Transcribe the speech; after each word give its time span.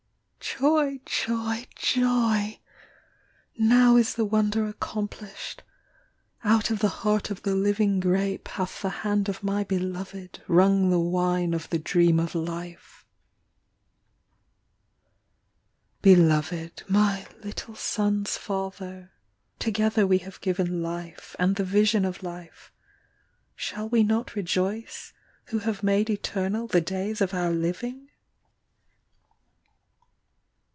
Joy! 0.53 0.99
Joy! 1.05 1.65
Joy! 1.75 2.59
Now 3.57 3.95
is 3.95 4.15
the 4.15 4.25
wonder 4.25 4.65
accomplished; 4.67 5.63
Out 6.43 6.69
of 6.69 6.79
the 6.79 6.89
heart 6.89 7.29
of 7.31 7.43
the 7.43 7.55
living 7.55 7.99
grape 8.01 8.47
Hath 8.49 8.81
the 8.81 8.89
hand 8.89 9.29
of 9.29 9.43
my 9.43 9.63
beloved 9.63 10.43
Wrung 10.49 10.89
the 10.89 10.99
wine 10.99 11.53
of 11.53 11.69
the 11.69 11.79
dream 11.79 12.19
of 12.19 12.35
life, 12.35 13.05
Beloved, 16.01 16.83
My 16.87 17.25
little 17.43 17.75
son 17.75 18.23
s 18.27 18.37
father, 18.37 19.11
25 19.59 19.59
Together 19.59 20.07
we 20.07 20.17
have 20.19 20.41
given 20.41 20.83
life, 20.83 21.33
And 21.39 21.55
the 21.55 21.63
vision 21.63 22.03
of 22.03 22.23
life; 22.23 22.71
Shall 23.55 23.87
we 23.87 24.03
not 24.03 24.35
rejoice 24.35 25.13
Who 25.45 25.59
have 25.59 25.81
made 25.81 26.09
eternal 26.09 26.67
The 26.67 26.81
days 26.81 27.21
of 27.21 27.33
our 27.33 27.51
living? 27.51 28.09